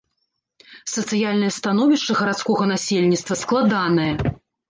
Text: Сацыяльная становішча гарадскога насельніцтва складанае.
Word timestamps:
Сацыяльная 0.93 1.51
становішча 1.57 2.11
гарадскога 2.21 2.63
насельніцтва 2.73 3.33
складанае. 3.43 4.11